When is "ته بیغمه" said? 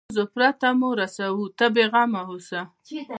1.57-2.21